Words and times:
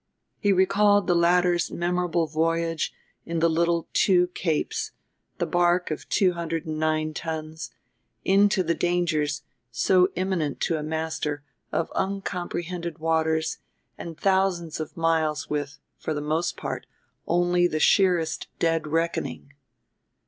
He 0.39 0.51
recalled 0.51 1.05
the 1.05 1.13
latter's 1.13 1.69
memorable 1.69 2.25
voyage 2.25 2.91
in 3.23 3.37
the 3.37 3.47
little 3.47 3.87
Two 3.93 4.29
Capes 4.29 4.93
the 5.37 5.45
barque 5.45 5.91
of 5.91 6.09
two 6.09 6.33
hundred 6.33 6.65
and 6.65 6.79
nine 6.79 7.13
tons 7.13 7.69
into 8.25 8.63
the 8.63 8.73
dangers, 8.73 9.43
so 9.71 10.09
imminent 10.15 10.59
to 10.61 10.77
a 10.77 10.81
master, 10.81 11.43
of 11.71 11.91
uncomprehended 11.93 12.97
waters 12.97 13.59
and 13.95 14.17
thousands 14.19 14.79
of 14.79 14.97
miles 14.97 15.51
with, 15.51 15.77
for 15.99 16.15
the 16.15 16.19
most 16.19 16.57
part, 16.57 16.87
only 17.27 17.67
the 17.67 17.79
sheerest 17.79 18.47
dead 18.57 18.87
reckoning. 18.87 19.53